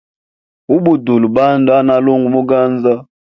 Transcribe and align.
Ubutula 0.75 1.25
mbutundu 1.31 1.69
ano 1.77 1.91
elungu 1.99 2.27
muganza. 2.35 2.93